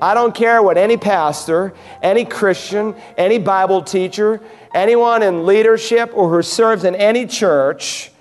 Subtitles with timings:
[0.00, 4.40] I don't care what any pastor, any Christian, any Bible teacher,
[4.74, 8.12] anyone in leadership or who serves in any church,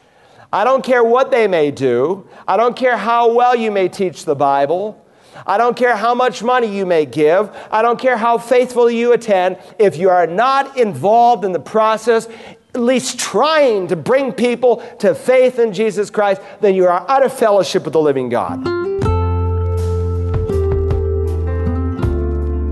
[0.51, 2.27] I don't care what they may do.
[2.47, 5.03] I don't care how well you may teach the Bible.
[5.45, 7.55] I don't care how much money you may give.
[7.69, 9.57] I don't care how faithfully you attend.
[9.77, 12.27] If you are not involved in the process,
[12.73, 17.25] at least trying to bring people to faith in Jesus Christ, then you are out
[17.25, 18.76] of fellowship with the living God.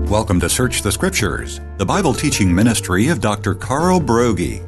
[0.08, 3.56] Welcome to Search the Scriptures, the Bible teaching ministry of Dr.
[3.56, 4.64] Carl Broggi.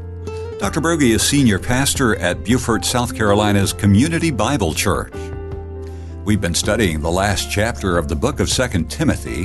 [0.58, 0.80] Dr.
[0.80, 5.14] Broggi is senior pastor at Beaufort, South Carolina's Community Bible Church.
[6.24, 9.44] We've been studying the last chapter of the book of 2 Timothy.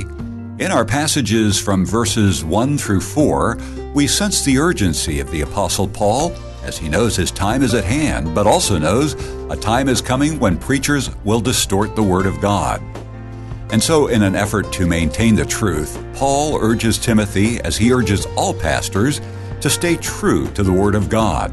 [0.58, 3.56] In our passages from verses 1 through 4,
[3.94, 6.34] we sense the urgency of the Apostle Paul
[6.64, 9.14] as he knows his time is at hand, but also knows
[9.48, 12.82] a time is coming when preachers will distort the Word of God.
[13.74, 18.24] And so, in an effort to maintain the truth, Paul urges Timothy, as he urges
[18.36, 19.20] all pastors,
[19.60, 21.52] to stay true to the Word of God.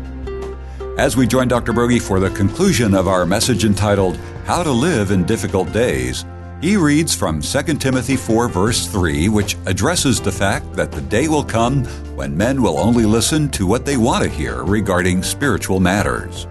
[0.99, 1.73] As we join Dr.
[1.73, 6.23] Broggi for the conclusion of our message entitled How to Live in Difficult Days,
[6.61, 11.27] he reads from 2 Timothy 4, verse 3, which addresses the fact that the day
[11.27, 15.79] will come when men will only listen to what they want to hear regarding spiritual
[15.79, 16.45] matters.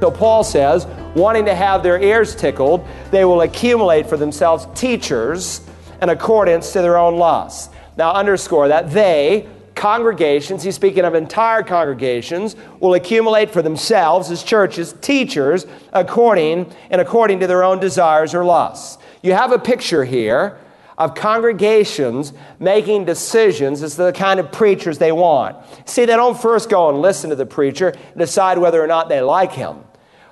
[0.00, 5.62] So Paul says, wanting to have their ears tickled, they will accumulate for themselves teachers
[6.02, 7.70] in accordance to their own lusts.
[7.96, 14.42] Now, underscore that they, congregations, he's speaking of entire congregations, will accumulate for themselves as
[14.42, 18.98] churches teachers according and according to their own desires or lusts.
[19.22, 20.58] You have a picture here
[20.98, 25.56] of congregations making decisions as to the kind of preachers they want.
[25.84, 29.08] See, they don't first go and listen to the preacher and decide whether or not
[29.08, 29.84] they like him.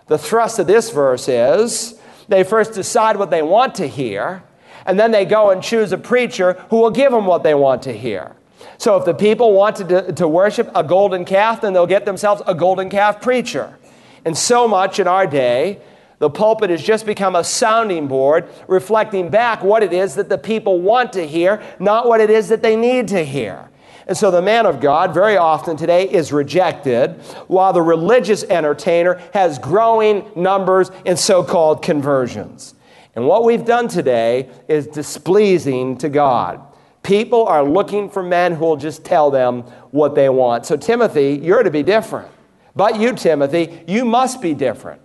[0.06, 4.42] The thrust of this verse is they first decide what they want to hear,
[4.86, 7.82] and then they go and choose a preacher who will give them what they want
[7.82, 8.34] to hear.
[8.78, 12.42] So if the people want to, to worship a golden calf, then they'll get themselves
[12.46, 13.78] a golden calf preacher.
[14.24, 15.80] And so much in our day,
[16.18, 20.38] the pulpit has just become a sounding board reflecting back what it is that the
[20.38, 23.68] people want to hear, not what it is that they need to hear.
[24.06, 27.12] And so the man of God, very often today, is rejected,
[27.46, 32.74] while the religious entertainer has growing numbers in so called conversions.
[33.14, 36.60] And what we've done today is displeasing to God.
[37.02, 40.66] People are looking for men who will just tell them what they want.
[40.66, 42.28] So, Timothy, you're to be different.
[42.74, 45.00] But you, Timothy, you must be different.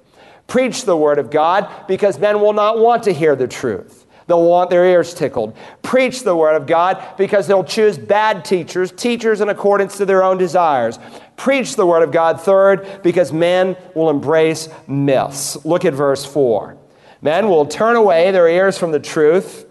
[0.49, 4.05] Preach the word of God because men will not want to hear the truth.
[4.27, 5.57] They'll want their ears tickled.
[5.81, 10.23] Preach the word of God because they'll choose bad teachers, teachers in accordance to their
[10.23, 10.99] own desires.
[11.35, 15.63] Preach the word of God, third, because men will embrace myths.
[15.65, 16.77] Look at verse 4.
[17.21, 19.65] Men will turn away their ears from the truth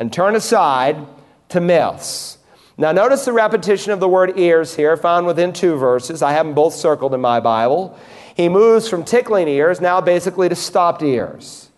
[0.00, 1.06] and turn aside
[1.50, 2.38] to myths.
[2.76, 6.22] Now, notice the repetition of the word ears here, found within two verses.
[6.22, 7.98] I have them both circled in my Bible.
[8.34, 11.70] He moves from tickling ears now basically to stopped ears.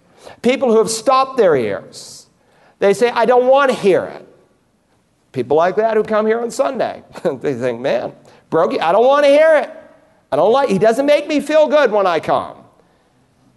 [0.43, 2.27] People who have stopped their ears,
[2.79, 4.29] they say, I don't want to hear it.
[5.33, 7.03] People like that who come here on Sunday,
[7.41, 8.13] they think, man,
[8.51, 9.71] Broggi, I don't want to hear it.
[10.31, 12.59] I don't like, he doesn't make me feel good when I come.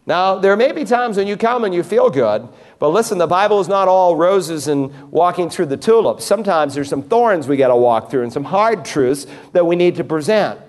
[0.06, 2.48] Now, there may be times when you come and you feel good,
[2.78, 6.24] but listen, the Bible is not all roses and walking through the tulips.
[6.24, 9.76] Sometimes there's some thorns we got to walk through and some hard truths that we
[9.76, 10.60] need to present.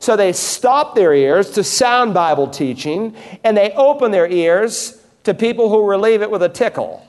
[0.00, 5.32] So they stop their ears to sound Bible teaching and they open their ears to
[5.32, 7.06] people who relieve it with a tickle.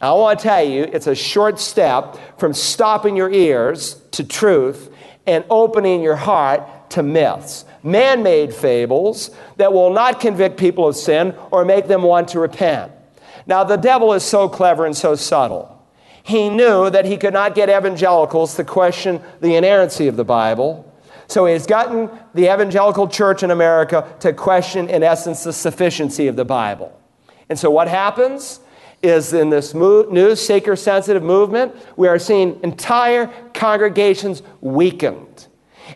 [0.00, 4.22] Now, I want to tell you, it's a short step from stopping your ears to
[4.22, 4.94] truth
[5.26, 10.96] and opening your heart to myths man made fables that will not convict people of
[10.96, 12.92] sin or make them want to repent.
[13.46, 15.74] Now, the devil is so clever and so subtle.
[16.22, 20.84] He knew that he could not get evangelicals to question the inerrancy of the Bible.
[21.28, 26.36] So he's gotten the evangelical church in America to question, in essence, the sufficiency of
[26.36, 26.98] the Bible.
[27.50, 28.60] And so what happens
[29.02, 35.46] is in this new seeker sensitive movement, we are seeing entire congregations weakened.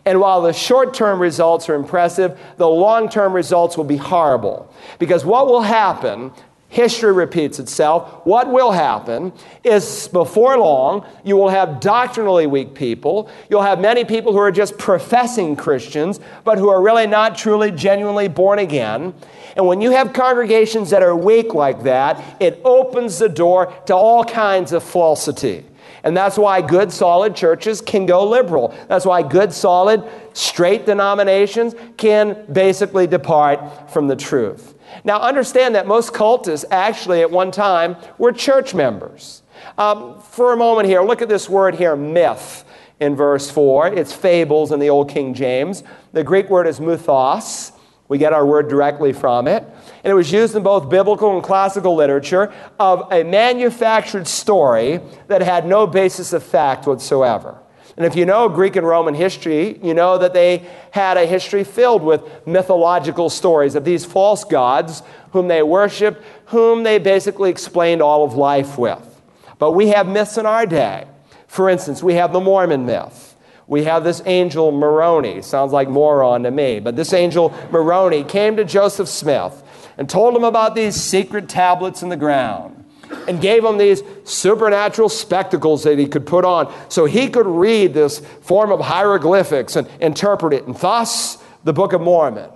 [0.05, 4.73] And while the short term results are impressive, the long term results will be horrible.
[4.99, 6.31] Because what will happen,
[6.73, 9.31] history repeats itself, what will happen
[9.63, 13.29] is before long, you will have doctrinally weak people.
[13.47, 17.69] You'll have many people who are just professing Christians, but who are really not truly,
[17.69, 19.13] genuinely born again.
[19.55, 23.93] And when you have congregations that are weak like that, it opens the door to
[23.93, 25.65] all kinds of falsity.
[26.03, 28.75] And that's why good, solid churches can go liberal.
[28.87, 30.03] That's why good, solid,
[30.33, 34.72] straight denominations can basically depart from the truth.
[35.03, 39.43] Now, understand that most cultists actually at one time were church members.
[39.77, 42.63] Um, for a moment here, look at this word here, myth,
[42.99, 43.87] in verse 4.
[43.87, 45.83] It's fables in the Old King James.
[46.13, 47.71] The Greek word is mythos.
[48.07, 49.63] We get our word directly from it.
[50.03, 55.41] And it was used in both biblical and classical literature of a manufactured story that
[55.41, 57.62] had no basis of fact whatsoever.
[57.95, 61.63] And if you know Greek and Roman history, you know that they had a history
[61.63, 68.01] filled with mythological stories of these false gods whom they worshiped, whom they basically explained
[68.01, 69.21] all of life with.
[69.59, 71.07] But we have myths in our day.
[71.47, 73.35] For instance, we have the Mormon myth.
[73.67, 75.41] We have this angel Moroni.
[75.41, 79.63] Sounds like moron to me, but this angel Moroni came to Joseph Smith
[79.97, 82.82] and told him about these secret tablets in the ground
[83.27, 87.93] and gave him these supernatural spectacles that he could put on so he could read
[87.93, 90.65] this form of hieroglyphics and interpret it.
[90.65, 92.49] And thus, the Book of Mormon.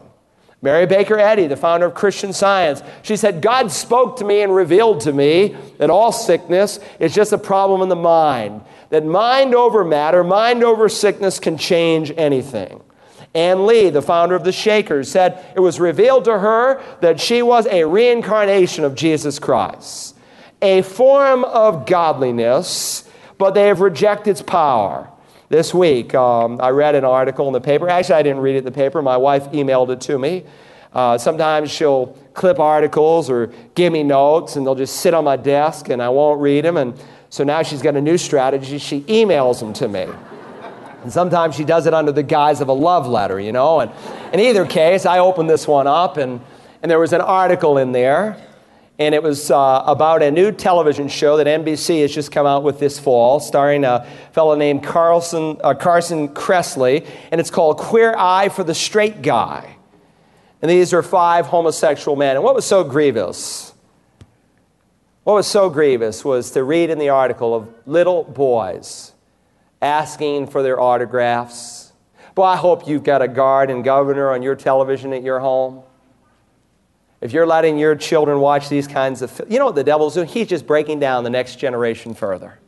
[0.61, 4.53] Mary Baker Eddy, the founder of Christian Science, she said, God spoke to me and
[4.53, 8.61] revealed to me that all sickness is just a problem in the mind.
[8.89, 12.81] That mind over matter, mind over sickness can change anything.
[13.35, 17.43] Ann Lee, the founder of the Shakers, said it was revealed to her that she
[17.43, 20.16] was a reincarnation of Jesus Christ
[20.61, 25.09] a form of godliness, but they have rejected its power.
[25.49, 27.87] This week, um, I read an article in the paper.
[27.87, 29.01] Actually, I didn't read it in the paper.
[29.01, 30.43] My wife emailed it to me.
[30.91, 35.37] Uh, sometimes she'll clip articles or give me notes, and they'll just sit on my
[35.37, 36.75] desk, and I won't read them.
[36.75, 36.99] And
[37.29, 38.77] so now she's got a new strategy.
[38.77, 40.07] She emails them to me.
[41.03, 43.79] And sometimes she does it under the guise of a love letter, you know.
[43.79, 43.91] And
[44.33, 46.41] in either case, I opened this one up, and,
[46.81, 48.37] and there was an article in there
[48.99, 52.63] and it was uh, about a new television show that NBC has just come out
[52.63, 58.15] with this fall, starring a fellow named Carlson, uh, Carson Kressley, and it's called Queer
[58.17, 59.75] Eye for the Straight Guy.
[60.61, 62.35] And these are five homosexual men.
[62.35, 63.73] And what was so grievous?
[65.23, 69.13] What was so grievous was to read in the article of little boys
[69.81, 71.91] asking for their autographs.
[72.33, 75.83] Boy, I hope you've got a guard and governor on your television at your home.
[77.19, 80.27] If you're letting your children watch these kinds of, you know what the devil's doing?
[80.27, 82.59] He's just breaking down the next generation further.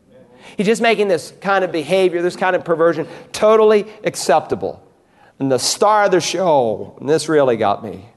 [0.58, 4.84] He's just making this kind of behavior, this kind of perversion, totally acceptable.
[5.38, 8.10] And the star of the show, and this really got me.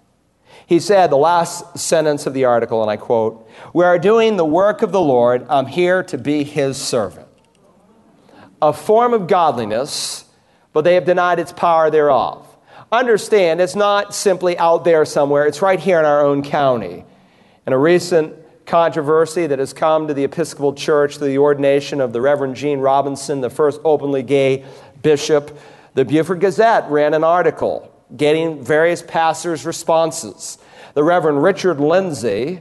[0.67, 4.45] He said, the last sentence of the article, and I quote, We are doing the
[4.45, 5.45] work of the Lord.
[5.51, 7.29] I'm here to be his servant.
[8.63, 10.25] A form of godliness,
[10.73, 12.52] but they have denied its power thereof
[12.93, 17.05] understand it's not simply out there somewhere, it's right here in our own county.
[17.67, 18.37] In a recent
[18.67, 22.81] controversy that has come to the Episcopal Church through the ordination of the Reverend Gene
[22.81, 24.65] Robinson, the first openly gay
[25.01, 25.59] bishop,
[25.95, 30.59] the Beaufort Gazette ran an article getting various pastors' responses.
[30.95, 32.61] The Reverend Richard Lindsay,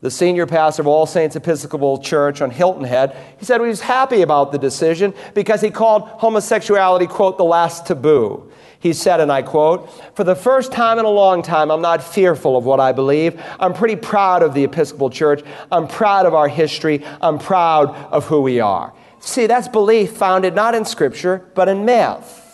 [0.00, 3.80] the senior pastor of All Saints Episcopal Church on Hilton Head, he said he was
[3.80, 8.48] happy about the decision because he called homosexuality, quote, the last taboo.
[8.80, 12.00] He said, and I quote, For the first time in a long time, I'm not
[12.00, 13.42] fearful of what I believe.
[13.58, 15.42] I'm pretty proud of the Episcopal Church.
[15.72, 17.04] I'm proud of our history.
[17.20, 18.94] I'm proud of who we are.
[19.18, 22.44] See, that's belief founded not in Scripture, but in myth.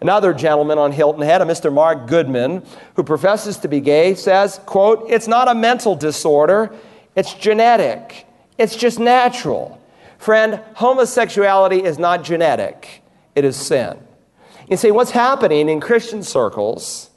[0.00, 1.72] Another gentleman on Hilton Head, a Mr.
[1.72, 6.72] Mark Goodman, who professes to be gay, says, quote, It's not a mental disorder,
[7.18, 8.26] it's genetic.
[8.58, 9.80] It's just natural.
[10.18, 13.02] Friend, homosexuality is not genetic,
[13.34, 13.98] it is sin.
[14.70, 17.10] You see, what's happening in Christian circles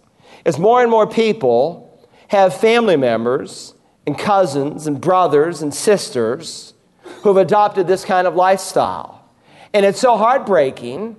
[0.43, 1.87] is more and more people
[2.29, 3.75] have family members
[4.07, 6.73] and cousins and brothers and sisters
[7.21, 9.23] who have adopted this kind of lifestyle.
[9.71, 11.15] And it's so heartbreaking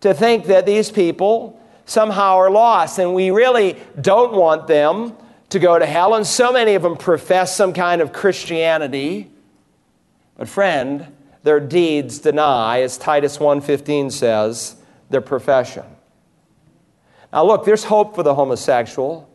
[0.00, 5.16] to think that these people somehow are lost, and we really don't want them
[5.52, 6.14] to go to hell.
[6.14, 9.30] And so many of them profess some kind of Christianity.
[10.36, 14.76] But friend, their deeds deny, as Titus 1:15 says,
[15.10, 15.84] their profession.
[17.32, 19.28] Now, look, there's hope for the homosexual.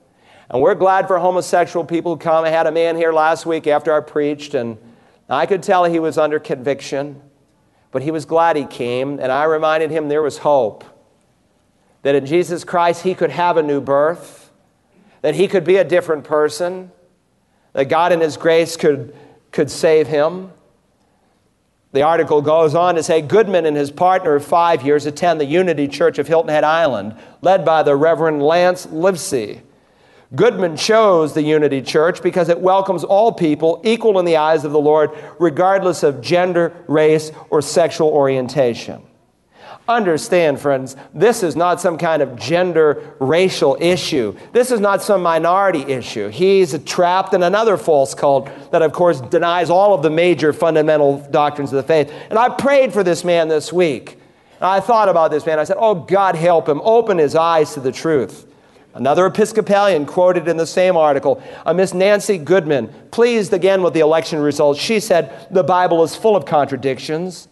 [0.49, 2.45] And we're glad for homosexual people who come.
[2.45, 4.77] I had a man here last week after I preached, and
[5.29, 7.21] I could tell he was under conviction,
[7.91, 9.19] but he was glad he came.
[9.19, 10.85] And I reminded him there was hope
[12.03, 14.46] that in Jesus Christ he could have a new birth,
[15.27, 16.89] that he could be a different person,
[17.73, 19.13] that God in his grace could,
[19.51, 20.53] could save him.
[21.91, 25.45] The article goes on to say Goodman and his partner of five years attend the
[25.45, 29.63] Unity Church of Hilton Head Island, led by the Reverend Lance Livesey.
[30.33, 34.71] Goodman chose the Unity Church because it welcomes all people equal in the eyes of
[34.71, 39.01] the Lord, regardless of gender, race, or sexual orientation.
[39.87, 44.35] Understand, friends, this is not some kind of gender racial issue.
[44.51, 46.27] This is not some minority issue.
[46.27, 51.25] He's trapped in another false cult that, of course, denies all of the major fundamental
[51.31, 52.11] doctrines of the faith.
[52.29, 54.19] And I prayed for this man this week.
[54.57, 55.57] And I thought about this man.
[55.57, 56.81] I said, Oh, God, help him.
[56.83, 58.45] Open his eyes to the truth.
[58.93, 63.99] Another Episcopalian quoted in the same article, a Miss Nancy Goodman, pleased again with the
[63.99, 64.79] election results.
[64.79, 67.47] She said, The Bible is full of contradictions.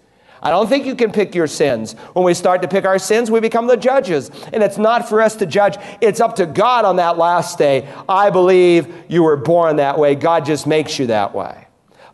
[0.46, 1.94] I don't think you can pick your sins.
[2.14, 4.30] When we start to pick our sins, we become the judges.
[4.54, 7.92] And it's not for us to judge, it's up to God on that last day.
[8.08, 10.14] I believe you were born that way.
[10.14, 11.66] God just makes you that way.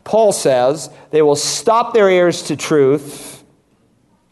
[0.05, 3.30] Paul says they will stop their ears to truth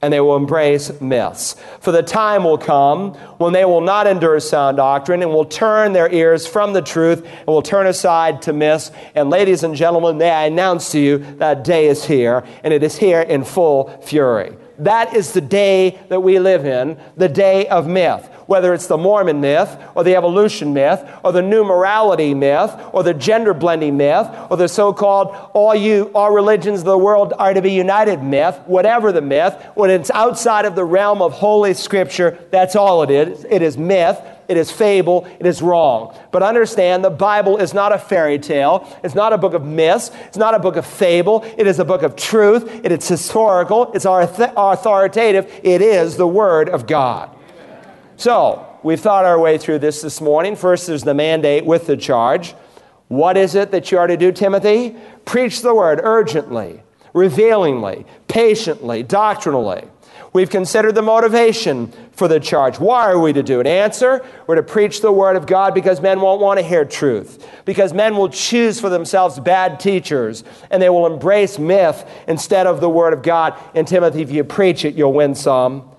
[0.01, 1.55] and they will embrace myths.
[1.81, 5.93] For the time will come when they will not endure sound doctrine and will turn
[5.93, 8.91] their ears from the truth and will turn aside to myths.
[9.15, 12.83] And ladies and gentlemen, may I announce to you that day is here, and it
[12.83, 14.55] is here in full fury.
[14.77, 18.97] That is the day that we live in, the day of myth whether it's the
[18.97, 23.95] Mormon myth or the evolution myth or the new morality myth or the gender blending
[23.95, 28.23] myth or the so-called all you all religions of the world are to be united
[28.23, 33.03] myth, whatever the myth, when it's outside of the realm of holy scripture, that's all
[33.03, 33.45] it is.
[33.49, 34.19] It is myth.
[34.47, 35.27] It is fable.
[35.39, 36.17] It is wrong.
[36.31, 38.87] But understand the Bible is not a fairy tale.
[39.03, 40.09] It's not a book of myths.
[40.25, 41.45] It's not a book of fable.
[41.55, 42.83] It is a book of truth.
[42.83, 43.91] It is historical.
[43.93, 45.59] It's authoritative.
[45.61, 47.29] It is the Word of God.
[48.19, 50.57] So, we've thought our way through this this morning.
[50.57, 52.51] First, there's the mandate with the charge.
[53.07, 54.97] What is it that you are to do, Timothy?
[55.23, 56.83] Preach the word urgently,
[57.13, 59.85] revealingly, patiently, doctrinally.
[60.33, 62.77] We've considered the motivation for the charge.
[62.77, 63.67] Why are we to do it?
[63.67, 67.47] Answer We're to preach the word of God because men won't want to hear truth,
[67.63, 72.81] because men will choose for themselves bad teachers, and they will embrace myth instead of
[72.81, 73.57] the word of God.
[73.73, 75.89] And Timothy, if you preach it, you'll win some.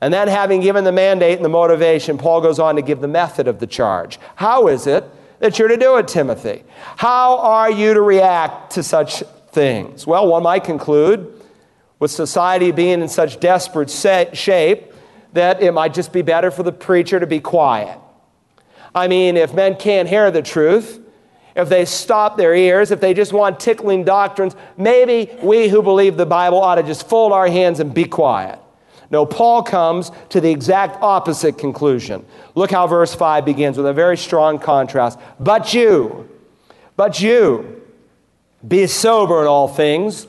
[0.00, 3.08] And then, having given the mandate and the motivation, Paul goes on to give the
[3.08, 4.18] method of the charge.
[4.36, 5.04] How is it
[5.40, 6.64] that you're to do it, Timothy?
[6.96, 10.06] How are you to react to such things?
[10.06, 11.42] Well, one might conclude,
[11.98, 14.92] with society being in such desperate shape,
[15.34, 17.98] that it might just be better for the preacher to be quiet.
[18.94, 20.98] I mean, if men can't hear the truth,
[21.54, 26.16] if they stop their ears, if they just want tickling doctrines, maybe we who believe
[26.16, 28.58] the Bible ought to just fold our hands and be quiet.
[29.10, 32.24] No, Paul comes to the exact opposite conclusion.
[32.54, 35.18] Look how verse 5 begins with a very strong contrast.
[35.40, 36.28] But you,
[36.96, 37.82] but you,
[38.66, 40.28] be sober in all things,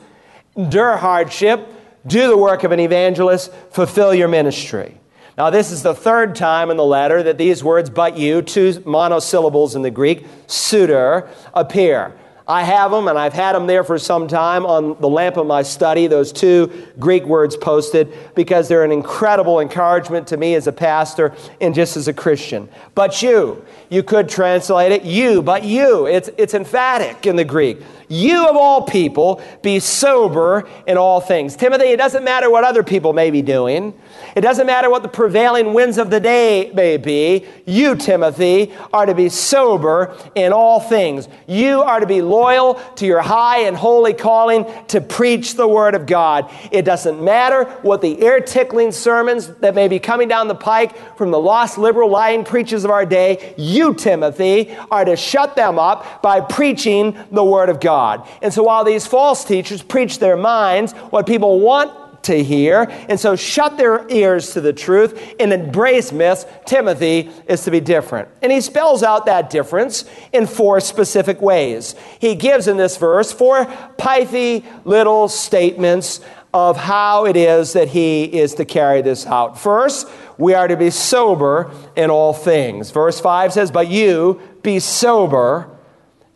[0.56, 1.68] endure hardship,
[2.08, 4.98] do the work of an evangelist, fulfill your ministry.
[5.38, 8.82] Now, this is the third time in the letter that these words, but you, two
[8.86, 12.18] monosyllables in the Greek, su de, appear.
[12.52, 15.48] I have them, and I've had them there for some time on the lamp of
[15.48, 20.68] my study, those two Greek words posted, because they're an incredible encouragement to me as
[20.68, 22.68] a pastor and just as a Christian.
[22.94, 26.08] But you, you could translate it, you, but you.
[26.08, 27.82] It's, it's emphatic in the Greek.
[28.12, 31.56] You, of all people, be sober in all things.
[31.56, 33.94] Timothy, it doesn't matter what other people may be doing.
[34.36, 37.46] It doesn't matter what the prevailing winds of the day may be.
[37.66, 41.30] You, Timothy, are to be sober in all things.
[41.48, 45.96] You are to be loyal to your high and holy calling to preach the Word
[45.96, 46.52] of God.
[46.70, 51.18] It doesn't matter what the ear tickling sermons that may be coming down the pike
[51.18, 53.54] from the lost liberal lying preachers of our day.
[53.58, 58.28] You, Timothy, are to shut them up by preaching the Word of God.
[58.42, 62.88] And so while these false teachers preach their minds, what people want to hear.
[63.10, 66.46] And so shut their ears to the truth and embrace myths.
[66.66, 68.28] Timothy is to be different.
[68.42, 71.96] And he spells out that difference in four specific ways.
[72.20, 73.66] He gives in this verse four
[73.98, 76.22] pithy little statements
[76.54, 79.60] of how it is that he is to carry this out.
[79.60, 82.92] First, we are to be sober in all things.
[82.92, 85.71] Verse 5 says, But you be sober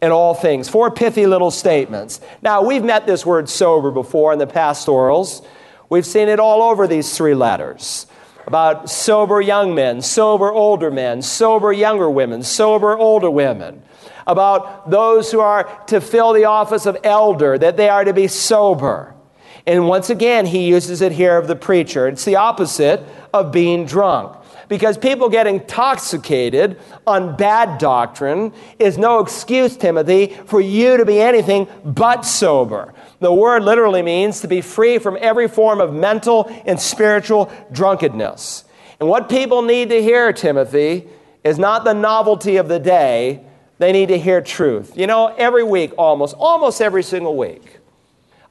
[0.05, 0.69] in all things.
[0.69, 2.21] Four pithy little statements.
[2.41, 5.41] Now, we've met this word sober before in the pastorals.
[5.89, 8.07] We've seen it all over these three letters
[8.47, 13.81] about sober young men, sober older men, sober younger women, sober older women,
[14.27, 18.27] about those who are to fill the office of elder, that they are to be
[18.27, 19.15] sober.
[19.65, 22.07] And once again, he uses it here of the preacher.
[22.07, 29.19] It's the opposite of being drunk because people get intoxicated on bad doctrine is no
[29.19, 32.93] excuse, Timothy, for you to be anything but sober.
[33.19, 38.65] The word literally means to be free from every form of mental and spiritual drunkenness.
[38.99, 41.07] And what people need to hear, Timothy,
[41.43, 43.43] is not the novelty of the day,
[43.77, 44.97] they need to hear truth.
[44.97, 47.79] You know, every week, almost, almost every single week,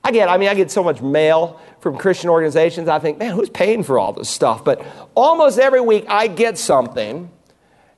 [0.04, 2.88] I get, I mean, I get so much mail from Christian organizations.
[2.88, 4.62] I think, man, who's paying for all this stuff?
[4.62, 4.84] But
[5.14, 7.30] almost every week I get something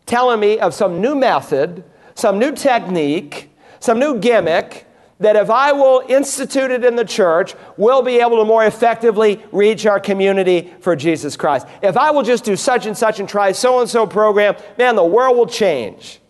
[0.06, 1.82] telling me of some new method,
[2.14, 4.86] some new technique, some new gimmick
[5.18, 9.42] that if I will institute it in the church, we'll be able to more effectively
[9.50, 11.66] reach our community for Jesus Christ.
[11.82, 14.94] If I will just do such and such and try so and so program, man,
[14.94, 16.20] the world will change.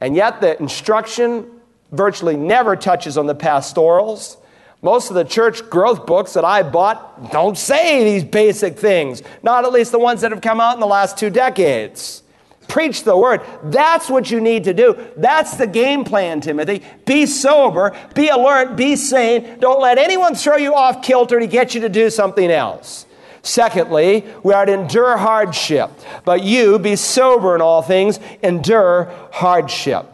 [0.00, 1.60] And yet the instruction
[1.92, 4.36] virtually never touches on the pastorals.
[4.82, 9.64] Most of the church growth books that I bought don't say these basic things, not
[9.64, 12.22] at least the ones that have come out in the last two decades.
[12.66, 13.42] Preach the word.
[13.64, 14.96] That's what you need to do.
[15.16, 16.82] That's the game plan, Timothy.
[17.04, 19.58] Be sober, be alert, be sane.
[19.58, 23.06] Don't let anyone throw you off kilter to get you to do something else.
[23.42, 25.90] Secondly, we are to endure hardship.
[26.24, 30.06] But you, be sober in all things, endure hardship.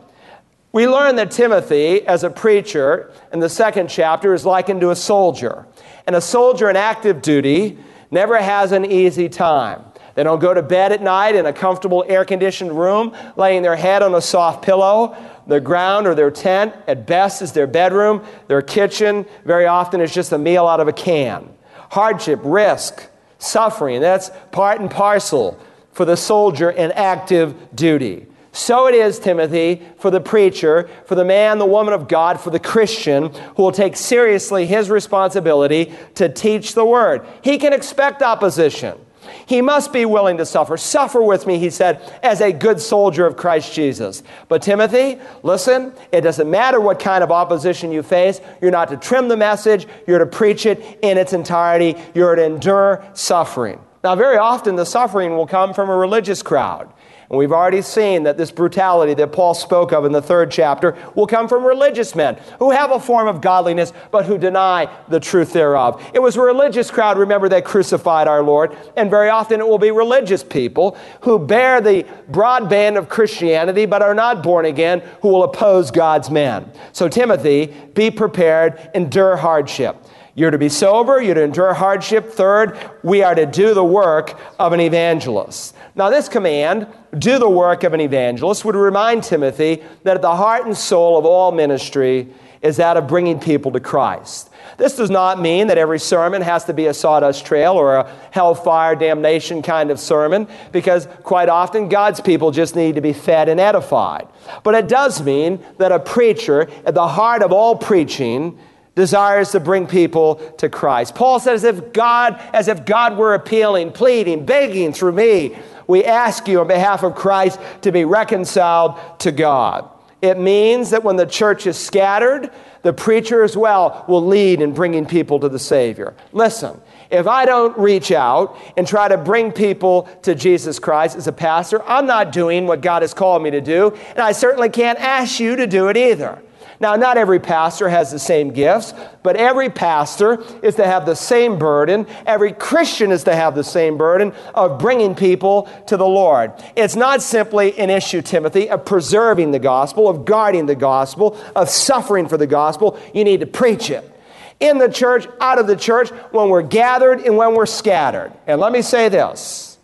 [0.76, 4.94] We learn that Timothy, as a preacher, in the second chapter, is likened to a
[4.94, 5.66] soldier.
[6.06, 7.78] And a soldier in active duty
[8.10, 9.82] never has an easy time.
[10.16, 13.74] They don't go to bed at night in a comfortable air conditioned room, laying their
[13.74, 15.16] head on a soft pillow.
[15.46, 18.22] Their ground or their tent, at best, is their bedroom.
[18.46, 21.48] Their kitchen, very often, is just a meal out of a can.
[21.90, 23.02] Hardship, risk,
[23.38, 25.58] suffering, that's part and parcel
[25.92, 28.26] for the soldier in active duty.
[28.56, 32.48] So it is, Timothy, for the preacher, for the man, the woman of God, for
[32.48, 37.26] the Christian who will take seriously his responsibility to teach the word.
[37.42, 38.98] He can expect opposition.
[39.44, 40.78] He must be willing to suffer.
[40.78, 44.22] Suffer with me, he said, as a good soldier of Christ Jesus.
[44.48, 48.40] But Timothy, listen, it doesn't matter what kind of opposition you face.
[48.62, 51.94] You're not to trim the message, you're to preach it in its entirety.
[52.14, 53.80] You're to endure suffering.
[54.02, 56.90] Now, very often the suffering will come from a religious crowd.
[57.28, 60.96] And we've already seen that this brutality that Paul spoke of in the third chapter
[61.14, 65.18] will come from religious men who have a form of godliness but who deny the
[65.18, 66.04] truth thereof.
[66.14, 69.78] It was a religious crowd, remember, that crucified our Lord, and very often it will
[69.78, 75.02] be religious people who bear the broad band of Christianity but are not born again
[75.20, 76.70] who will oppose God's man.
[76.92, 79.96] So, Timothy, be prepared, endure hardship.
[80.36, 82.30] You're to be sober, you're to endure hardship.
[82.30, 85.74] Third, we are to do the work of an evangelist.
[85.94, 86.86] Now, this command,
[87.18, 91.24] do the work of an evangelist, would remind Timothy that the heart and soul of
[91.24, 92.28] all ministry
[92.60, 94.50] is that of bringing people to Christ.
[94.76, 98.12] This does not mean that every sermon has to be a sawdust trail or a
[98.30, 103.48] hellfire damnation kind of sermon, because quite often God's people just need to be fed
[103.48, 104.28] and edified.
[104.64, 108.58] But it does mean that a preacher, at the heart of all preaching,
[108.96, 111.14] desires to bring people to Christ.
[111.14, 115.56] Paul says, as if God, as if God were appealing, pleading, begging through me,
[115.86, 119.88] we ask you on behalf of Christ to be reconciled to God.
[120.22, 122.50] It means that when the church is scattered,
[122.82, 126.14] the preacher as well will lead in bringing people to the Savior.
[126.32, 126.80] Listen,
[127.10, 131.32] if I don't reach out and try to bring people to Jesus Christ as a
[131.32, 134.98] pastor, I'm not doing what God has called me to do, and I certainly can't
[134.98, 136.42] ask you to do it either.
[136.78, 141.16] Now, not every pastor has the same gifts, but every pastor is to have the
[141.16, 142.06] same burden.
[142.26, 146.52] Every Christian is to have the same burden of bringing people to the Lord.
[146.76, 151.68] It's not simply an issue, Timothy, of preserving the gospel, of guarding the gospel, of
[151.68, 152.98] suffering for the gospel.
[153.14, 154.12] You need to preach it.
[154.60, 158.32] In the church, out of the church, when we're gathered and when we're scattered.
[158.46, 159.76] And let me say this.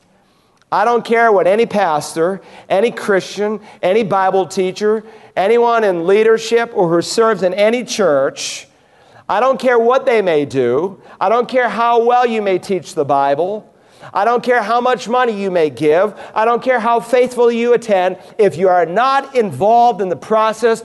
[0.72, 5.05] I don't care what any pastor, any Christian, any Bible teacher,
[5.37, 8.66] anyone in leadership or who serves in any church,
[9.29, 12.95] I don't care what they may do, I don't care how well you may teach
[12.95, 13.68] the Bible.
[14.12, 16.18] I don't care how much money you may give.
[16.35, 18.18] I don't care how faithfully you attend.
[18.37, 20.83] If you are not involved in the process,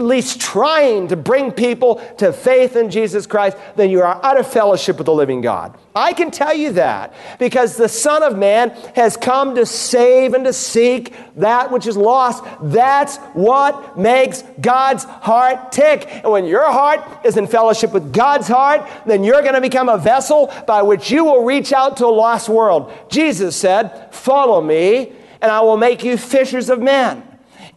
[0.00, 4.40] at least trying to bring people to faith in Jesus Christ, then you are out
[4.40, 5.76] of fellowship with the living God.
[5.94, 10.44] I can tell you that because the Son of Man has come to save and
[10.46, 12.42] to seek that which is lost.
[12.62, 16.08] That's what makes God's heart tick.
[16.08, 19.90] And when your heart is in fellowship with God's heart, then you're going to become
[19.90, 22.90] a vessel by which you will reach out to a lost world.
[23.10, 27.29] Jesus said, Follow me, and I will make you fishers of men.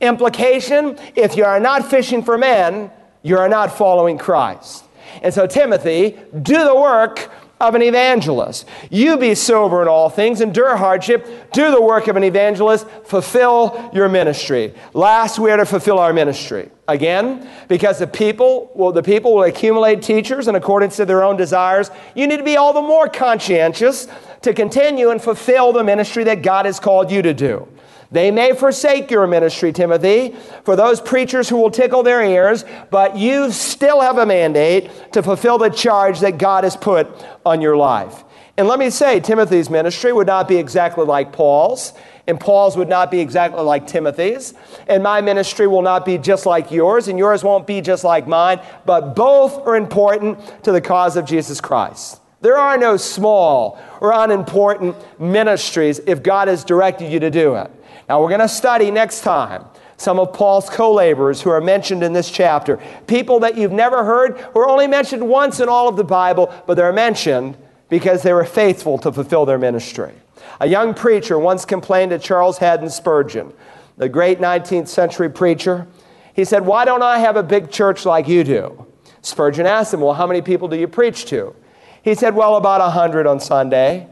[0.04, 4.84] Implication if you are not fishing for men, you are not following Christ.
[5.22, 8.68] And so, Timothy, do the work of an evangelist.
[8.90, 13.90] You be sober in all things, endure hardship, do the work of an evangelist, fulfill
[13.94, 14.74] your ministry.
[14.94, 16.70] Last, we are to fulfill our ministry.
[16.90, 21.38] Again, because the people, well, the people will accumulate teachers in accordance to their own
[21.38, 21.90] desires.
[22.14, 24.10] You need to be all the more conscientious
[24.42, 27.66] to continue and fulfill the ministry that God has called you to do.
[28.14, 33.18] They may forsake your ministry, Timothy, for those preachers who will tickle their ears, but
[33.18, 37.08] you still have a mandate to fulfill the charge that God has put
[37.44, 38.24] on your life.
[38.56, 41.94] And let me say, Timothy's ministry would not be exactly like Paul's,
[42.28, 44.54] and Paul's would not be exactly like Timothy's,
[44.88, 48.28] and my ministry will not be just like yours, and yours won't be just like
[48.28, 52.22] mine, but both are important to the cause of Jesus Christ.
[52.42, 57.72] There are no small or unimportant ministries if God has directed you to do it.
[58.10, 59.66] Now, we're going to study next time
[59.98, 62.80] some of Paul's co laborers who are mentioned in this chapter.
[63.08, 66.54] People that you've never heard, who are only mentioned once in all of the Bible,
[66.68, 67.58] but they're mentioned
[67.90, 70.14] because they were faithful to fulfill their ministry.
[70.60, 73.54] A young preacher once complained to Charles Haddon Spurgeon,
[73.98, 75.88] the great 19th century preacher.
[76.34, 78.86] He said, Why don't I have a big church like you do?
[79.22, 81.56] Spurgeon asked him, Well, how many people do you preach to?
[82.02, 84.08] He said, Well, about a 100 on Sunday.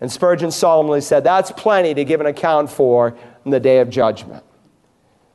[0.00, 3.90] And Spurgeon solemnly said, That's plenty to give an account for in the day of
[3.90, 4.44] judgment.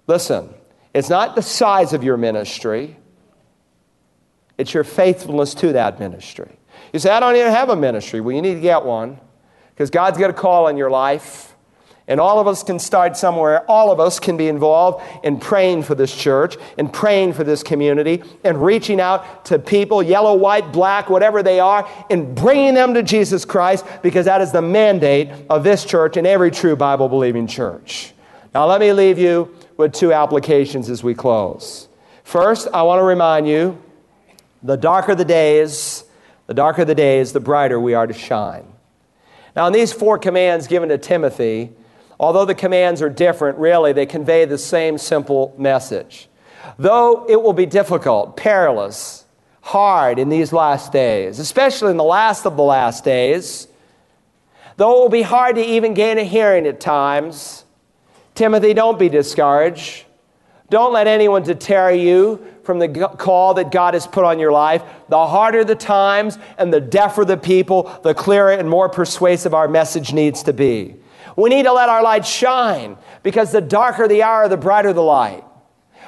[0.07, 0.53] Listen,
[0.93, 2.97] it's not the size of your ministry,
[4.57, 6.57] it's your faithfulness to that ministry.
[6.91, 8.21] You say, I don't even have a ministry.
[8.21, 9.19] Well, you need to get one
[9.71, 11.52] because God's got a call in your life.
[12.07, 13.63] And all of us can start somewhere.
[13.69, 17.63] All of us can be involved in praying for this church and praying for this
[17.63, 22.93] community and reaching out to people, yellow, white, black, whatever they are, and bringing them
[22.95, 27.07] to Jesus Christ because that is the mandate of this church and every true Bible
[27.07, 28.13] believing church.
[28.53, 31.87] Now, let me leave you with two applications as we close.
[32.23, 33.81] First, I want to remind you
[34.61, 36.03] the darker the days,
[36.47, 38.65] the darker the days, the brighter we are to shine.
[39.55, 41.71] Now, in these four commands given to Timothy,
[42.23, 46.29] Although the commands are different, really, they convey the same simple message.
[46.79, 49.25] Though it will be difficult, perilous,
[49.59, 53.67] hard in these last days, especially in the last of the last days,
[54.77, 57.65] though it will be hard to even gain a hearing at times,
[58.35, 60.05] Timothy, don't be discouraged.
[60.69, 62.87] Don't let anyone deter you from the
[63.19, 64.81] call that God has put on your life.
[65.09, 69.67] The harder the times and the deafer the people, the clearer and more persuasive our
[69.67, 70.95] message needs to be.
[71.35, 75.01] We need to let our light shine because the darker the hour, the brighter the
[75.01, 75.43] light.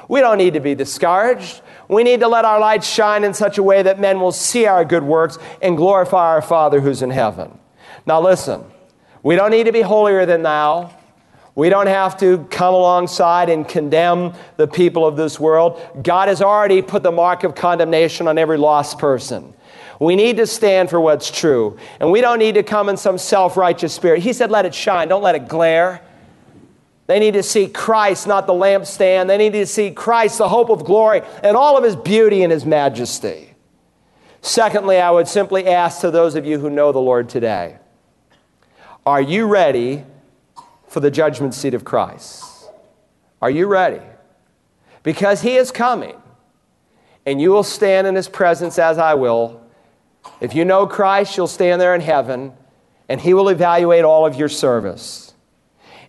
[0.08, 1.62] We don't need to be discouraged.
[1.88, 4.66] We need to let our light shine in such a way that men will see
[4.66, 7.58] our good works and glorify our Father who's in heaven.
[8.06, 8.64] Now, listen,
[9.22, 10.92] we don't need to be holier than thou.
[11.56, 15.80] We don't have to come alongside and condemn the people of this world.
[16.02, 19.54] God has already put the mark of condemnation on every lost person.
[19.98, 21.78] We need to stand for what's true.
[22.00, 24.20] And we don't need to come in some self righteous spirit.
[24.20, 26.02] He said, let it shine, don't let it glare.
[27.06, 29.28] They need to see Christ, not the lampstand.
[29.28, 32.50] They need to see Christ, the hope of glory, and all of his beauty and
[32.50, 33.54] his majesty.
[34.40, 37.78] Secondly, I would simply ask to those of you who know the Lord today
[39.04, 40.04] Are you ready
[40.88, 42.44] for the judgment seat of Christ?
[43.40, 44.02] Are you ready?
[45.02, 46.16] Because he is coming,
[47.24, 49.65] and you will stand in his presence as I will
[50.40, 52.52] if you know Christ, you'll stand there in heaven
[53.08, 55.34] and He will evaluate all of your service.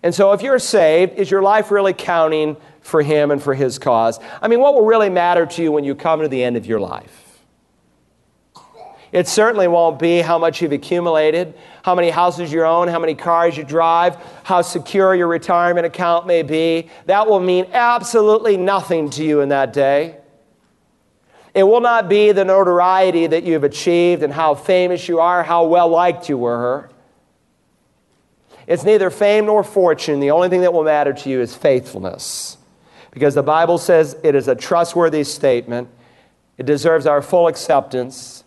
[0.03, 3.79] And so, if you're saved, is your life really counting for Him and for His
[3.79, 4.19] cause?
[4.41, 6.65] I mean, what will really matter to you when you come to the end of
[6.65, 7.27] your life?
[9.11, 11.53] It certainly won't be how much you've accumulated,
[11.83, 16.27] how many houses you own, how many cars you drive, how secure your retirement account
[16.27, 16.89] may be.
[17.05, 20.17] That will mean absolutely nothing to you in that day.
[21.57, 25.65] It will not be the notoriety that you've achieved and how famous you are, how
[25.65, 26.87] well liked you were.
[28.67, 30.19] It's neither fame nor fortune.
[30.19, 32.59] The only thing that will matter to you is faithfulness.
[33.09, 35.89] Because the Bible says it is a trustworthy statement,
[36.59, 38.43] it deserves our full acceptance.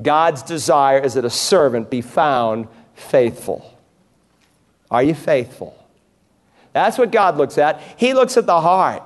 [0.00, 3.76] God's desire is that a servant be found faithful.
[4.92, 5.76] Are you faithful?
[6.72, 7.82] That's what God looks at.
[7.96, 9.02] He looks at the heart.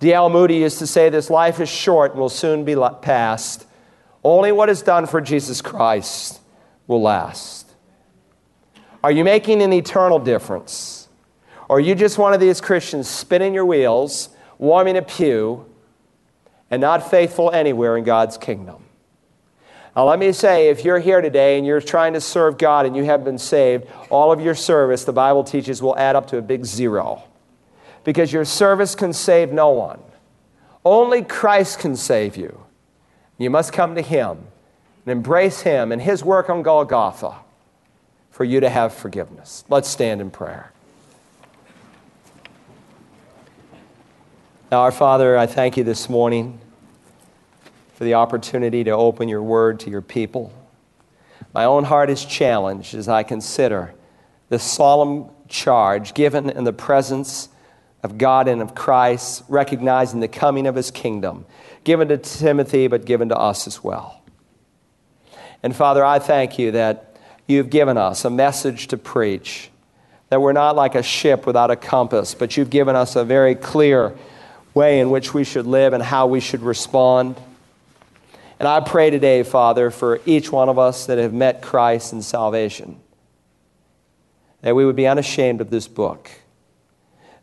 [0.00, 0.28] D.L.
[0.28, 3.66] Moody used to say, This life is short and will soon be past.
[4.22, 6.40] Only what is done for Jesus Christ
[6.86, 7.70] will last.
[9.02, 11.08] Are you making an eternal difference?
[11.68, 15.66] Or are you just one of these Christians spinning your wheels, warming a pew,
[16.70, 18.84] and not faithful anywhere in God's kingdom?
[19.94, 22.96] Now, let me say, if you're here today and you're trying to serve God and
[22.96, 26.38] you have been saved, all of your service, the Bible teaches, will add up to
[26.38, 27.22] a big zero
[28.04, 30.00] because your service can save no one.
[30.84, 32.64] Only Christ can save you.
[33.38, 34.38] You must come to Him
[35.04, 37.36] and embrace Him and His work on Golgotha
[38.30, 39.64] for you to have forgiveness.
[39.68, 40.72] Let's stand in prayer.
[44.70, 46.58] Now, our Father, I thank you this morning
[47.94, 50.52] for the opportunity to open your word to your people.
[51.54, 53.94] My own heart is challenged as I consider
[54.48, 57.48] the solemn charge given in the presence
[58.04, 61.46] of God and of Christ, recognizing the coming of his kingdom,
[61.84, 64.22] given to Timothy, but given to us as well.
[65.62, 67.16] And Father, I thank you that
[67.48, 69.70] you've given us a message to preach,
[70.28, 73.54] that we're not like a ship without a compass, but you've given us a very
[73.54, 74.14] clear
[74.74, 77.40] way in which we should live and how we should respond.
[78.58, 82.20] And I pray today, Father, for each one of us that have met Christ in
[82.20, 83.00] salvation,
[84.60, 86.30] that we would be unashamed of this book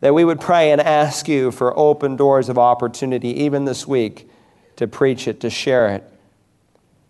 [0.01, 4.29] that we would pray and ask you for open doors of opportunity, even this week,
[4.75, 6.03] to preach it, to share it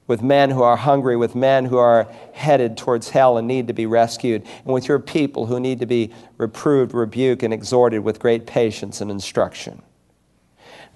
[0.08, 3.74] with men who are hungry, with men who are headed towards hell and need to
[3.74, 8.20] be rescued, and with your people who need to be reproved, rebuked, and exhorted with
[8.20, 9.82] great patience and instruction.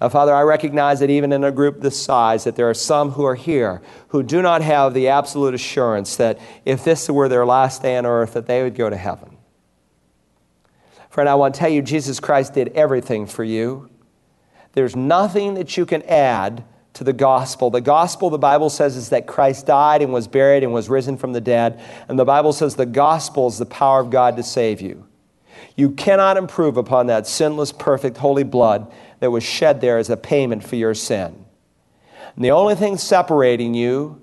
[0.02, 3.12] Now, Father, I recognize that even in a group this size, that there are some
[3.12, 7.46] who are here who do not have the absolute assurance that if this were their
[7.46, 9.35] last day on earth, that they would go to heaven.
[11.16, 13.88] Friend, I want to tell you, Jesus Christ did everything for you.
[14.74, 17.70] There's nothing that you can add to the gospel.
[17.70, 21.16] The gospel, the Bible says, is that Christ died and was buried and was risen
[21.16, 21.80] from the dead.
[22.08, 25.06] And the Bible says the gospel is the power of God to save you.
[25.74, 30.18] You cannot improve upon that sinless, perfect, holy blood that was shed there as a
[30.18, 31.46] payment for your sin.
[32.34, 34.20] And the only thing separating you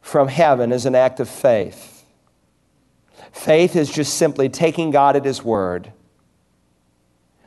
[0.00, 1.97] from heaven is an act of faith.
[3.32, 5.92] Faith is just simply taking God at His word.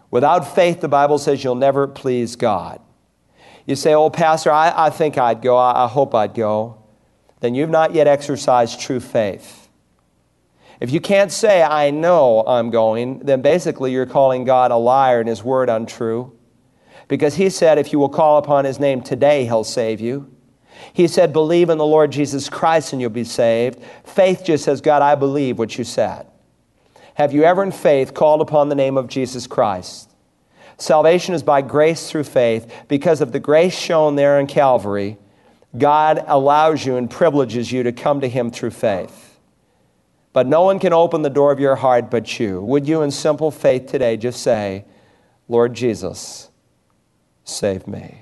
[0.09, 2.81] Without faith, the Bible says you'll never please God.
[3.65, 5.57] You say, Oh, Pastor, I, I think I'd go.
[5.57, 6.83] I, I hope I'd go.
[7.39, 9.69] Then you've not yet exercised true faith.
[10.79, 15.19] If you can't say, I know I'm going, then basically you're calling God a liar
[15.19, 16.37] and His word untrue.
[17.07, 20.30] Because He said, if you will call upon His name today, He'll save you.
[20.93, 23.81] He said, Believe in the Lord Jesus Christ and you'll be saved.
[24.03, 26.27] Faith just says, God, I believe what you said.
[27.15, 30.09] Have you ever in faith called upon the name of Jesus Christ?
[30.77, 32.71] Salvation is by grace through faith.
[32.87, 35.17] Because of the grace shown there in Calvary,
[35.77, 39.39] God allows you and privileges you to come to Him through faith.
[40.33, 42.61] But no one can open the door of your heart but you.
[42.61, 44.85] Would you, in simple faith today, just say,
[45.47, 46.49] Lord Jesus,
[47.43, 48.20] save me?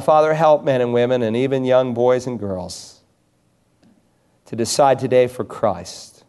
[0.00, 3.00] Father, help men and women and even young boys and girls
[4.46, 6.24] to decide today for Christ.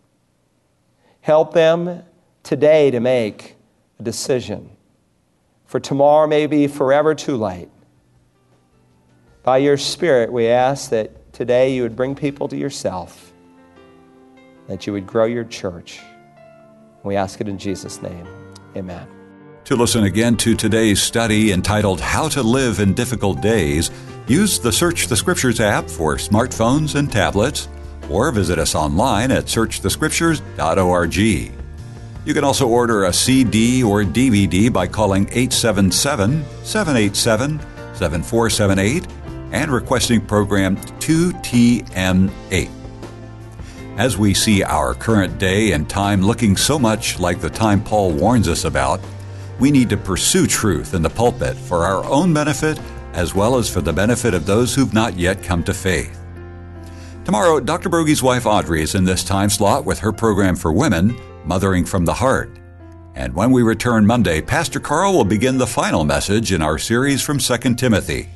[1.22, 2.04] Help them
[2.44, 3.56] today to make
[4.00, 4.70] a decision.
[5.66, 7.70] For tomorrow may be forever too late.
[9.44, 13.34] By your Spirit, we ask that today you would bring people to yourself,
[14.68, 16.00] that you would grow your church.
[17.04, 18.28] We ask it in Jesus' name.
[18.76, 19.17] Amen.
[19.68, 23.92] To listen again to today's study entitled How to Live in Difficult Days,
[24.26, 27.68] use the Search the Scriptures app for smartphones and tablets,
[28.10, 31.18] or visit us online at searchthescriptures.org.
[31.18, 37.60] You can also order a CD or DVD by calling 877 787
[37.94, 39.06] 7478
[39.52, 42.70] and requesting program 2TM8.
[43.98, 48.14] As we see our current day and time looking so much like the time Paul
[48.14, 49.02] warns us about,
[49.60, 52.80] we need to pursue truth in the pulpit for our own benefit
[53.14, 56.20] as well as for the benefit of those who've not yet come to faith.
[57.26, 57.90] Tomorrow, Dr.
[57.90, 62.06] Broggi's wife Audrey is in this time slot with her program for women, Mothering from
[62.06, 62.58] the Heart.
[63.16, 67.24] And when we return Monday, Pastor Carl will begin the final message in our series
[67.24, 68.30] from 2 Timothy.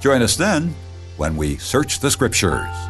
[0.00, 0.74] Join us then
[1.16, 2.87] when we search the Scriptures.